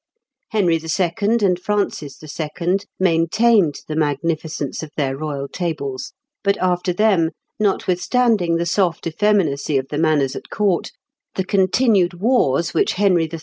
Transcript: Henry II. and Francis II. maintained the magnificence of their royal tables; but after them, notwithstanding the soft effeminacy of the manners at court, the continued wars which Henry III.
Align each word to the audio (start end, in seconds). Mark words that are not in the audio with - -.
Henry 0.49 0.77
II. 0.77 1.09
and 1.43 1.59
Francis 1.59 2.19
II. 2.23 2.77
maintained 2.99 3.81
the 3.87 3.95
magnificence 3.95 4.81
of 4.81 4.89
their 4.97 5.15
royal 5.15 5.47
tables; 5.47 6.13
but 6.43 6.57
after 6.57 6.91
them, 6.91 7.29
notwithstanding 7.59 8.55
the 8.55 8.65
soft 8.65 9.05
effeminacy 9.05 9.77
of 9.77 9.89
the 9.89 9.99
manners 9.99 10.35
at 10.35 10.49
court, 10.49 10.89
the 11.35 11.45
continued 11.45 12.15
wars 12.15 12.73
which 12.73 12.93
Henry 12.93 13.29
III. 13.31 13.39